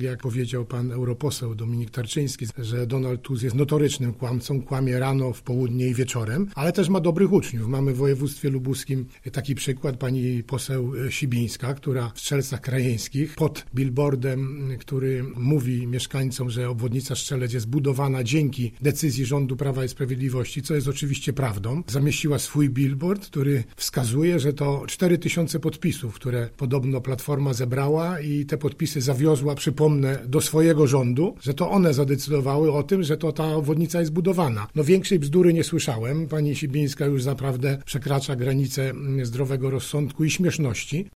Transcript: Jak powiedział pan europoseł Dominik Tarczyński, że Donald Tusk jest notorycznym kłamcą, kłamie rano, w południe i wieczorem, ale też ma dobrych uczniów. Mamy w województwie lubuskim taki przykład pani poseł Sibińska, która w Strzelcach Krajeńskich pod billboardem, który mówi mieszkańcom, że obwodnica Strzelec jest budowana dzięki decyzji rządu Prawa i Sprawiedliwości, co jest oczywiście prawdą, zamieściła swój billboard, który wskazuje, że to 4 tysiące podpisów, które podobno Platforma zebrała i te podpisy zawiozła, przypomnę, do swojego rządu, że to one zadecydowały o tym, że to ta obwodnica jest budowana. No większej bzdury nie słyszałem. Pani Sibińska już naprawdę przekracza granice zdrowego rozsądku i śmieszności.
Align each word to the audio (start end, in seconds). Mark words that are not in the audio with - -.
Jak 0.00 0.22
powiedział 0.22 0.64
pan 0.64 0.92
europoseł 0.92 1.54
Dominik 1.54 1.90
Tarczyński, 1.90 2.46
że 2.58 2.86
Donald 2.86 3.22
Tusk 3.22 3.42
jest 3.42 3.56
notorycznym 3.56 4.12
kłamcą, 4.14 4.62
kłamie 4.62 4.98
rano, 4.98 5.32
w 5.32 5.42
południe 5.42 5.88
i 5.88 5.94
wieczorem, 5.94 6.48
ale 6.54 6.72
też 6.72 6.88
ma 6.88 7.00
dobrych 7.00 7.32
uczniów. 7.32 7.68
Mamy 7.68 7.92
w 7.92 7.96
województwie 7.96 8.50
lubuskim 8.50 9.06
taki 9.32 9.54
przykład 9.54 9.96
pani 9.96 10.42
poseł 10.42 10.92
Sibińska, 11.10 11.74
która 11.74 12.12
w 12.14 12.20
Strzelcach 12.20 12.60
Krajeńskich 12.60 13.34
pod 13.34 13.66
billboardem, 13.74 14.68
który 14.80 15.24
mówi 15.36 15.86
mieszkańcom, 15.86 16.50
że 16.50 16.68
obwodnica 16.68 17.14
Strzelec 17.14 17.52
jest 17.52 17.68
budowana 17.68 18.24
dzięki 18.24 18.72
decyzji 18.82 19.24
rządu 19.26 19.56
Prawa 19.56 19.84
i 19.84 19.88
Sprawiedliwości, 19.88 20.62
co 20.62 20.74
jest 20.74 20.88
oczywiście 20.88 21.32
prawdą, 21.32 21.82
zamieściła 21.86 22.38
swój 22.38 22.70
billboard, 22.70 23.26
który 23.26 23.64
wskazuje, 23.76 24.40
że 24.40 24.52
to 24.52 24.84
4 24.86 25.18
tysiące 25.18 25.60
podpisów, 25.60 26.14
które 26.14 26.48
podobno 26.56 27.00
Platforma 27.00 27.52
zebrała 27.52 28.20
i 28.20 28.46
te 28.46 28.58
podpisy 28.58 29.00
zawiozła, 29.00 29.54
przypomnę, 29.84 30.18
do 30.26 30.40
swojego 30.40 30.86
rządu, 30.86 31.34
że 31.40 31.54
to 31.54 31.70
one 31.70 31.94
zadecydowały 31.94 32.72
o 32.72 32.82
tym, 32.82 33.02
że 33.02 33.16
to 33.16 33.32
ta 33.32 33.54
obwodnica 33.54 34.00
jest 34.00 34.12
budowana. 34.12 34.66
No 34.74 34.84
większej 34.84 35.18
bzdury 35.18 35.52
nie 35.52 35.64
słyszałem. 35.64 36.26
Pani 36.28 36.56
Sibińska 36.56 37.06
już 37.06 37.24
naprawdę 37.24 37.78
przekracza 37.84 38.36
granice 38.36 38.92
zdrowego 39.22 39.70
rozsądku 39.70 40.24
i 40.24 40.30
śmieszności. 40.30 41.06